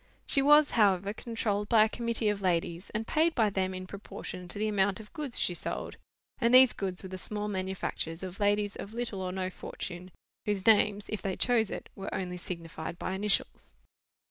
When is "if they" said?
11.07-11.35